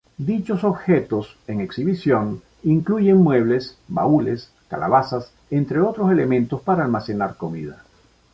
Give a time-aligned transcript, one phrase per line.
[0.17, 7.83] Dichos objetos en exhibición incluyen muebles, baúles, calabazas, entre otros elementos para almacenar comida.